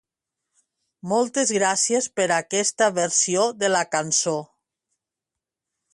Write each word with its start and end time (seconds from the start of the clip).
Moltes 1.11 1.51
gràcies 1.57 2.09
per 2.21 2.27
aquesta 2.37 2.89
versió 2.97 3.47
de 3.65 3.73
la 3.75 3.85
cançó. 3.97 4.37